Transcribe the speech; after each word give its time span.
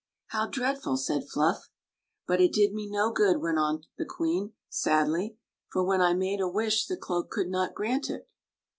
"How 0.29 0.47
dreadful!" 0.47 0.97
said 0.97 1.29
Fluff." 1.29 1.69
But 2.27 2.41
it 2.41 2.53
did 2.53 2.73
me 2.73 2.89
no 2.89 3.11
good," 3.11 3.37
went 3.37 3.59
on 3.59 3.83
the 3.99 4.05
queen, 4.05 4.53
sadly;" 4.67 5.37
for 5.71 5.83
when 5.83 6.01
I 6.01 6.15
made 6.15 6.39
a 6.41 6.49
wish 6.49 6.87
the 6.87 6.97
cloak 6.97 7.29
could 7.29 7.49
not 7.49 7.75
grant 7.75 8.09
it." 8.09 8.27